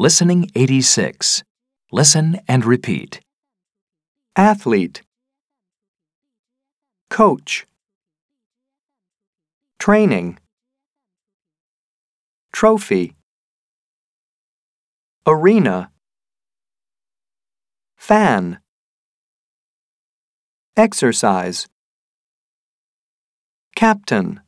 [0.00, 1.42] Listening 86.
[1.92, 3.20] Listen and repeat.
[4.34, 5.02] athlete,
[7.10, 7.66] coach,
[9.78, 10.38] training,
[12.50, 13.14] trophy,
[15.26, 15.90] arena,
[17.98, 18.58] fan,
[20.78, 21.68] exercise,
[23.76, 24.40] captain.